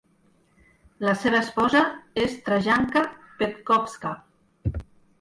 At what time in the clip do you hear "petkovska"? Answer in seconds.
3.45-4.19